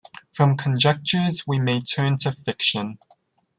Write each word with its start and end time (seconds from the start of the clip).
From 0.33 0.57
conjectures 0.57 1.43
we 1.45 1.59
may 1.59 1.79
turn 1.79 2.17
to 2.21 2.31
fiction. 2.31 2.97